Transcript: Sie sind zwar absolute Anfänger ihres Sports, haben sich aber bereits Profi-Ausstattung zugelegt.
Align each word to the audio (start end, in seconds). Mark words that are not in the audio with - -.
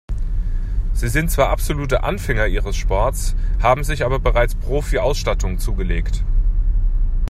Sie 0.93 1.09
sind 1.09 1.29
zwar 1.29 1.49
absolute 1.49 2.01
Anfänger 2.01 2.47
ihres 2.47 2.75
Sports, 2.75 3.35
haben 3.61 3.83
sich 3.83 4.03
aber 4.03 4.17
bereits 4.17 4.55
Profi-Ausstattung 4.55 5.59
zugelegt. 5.59 6.23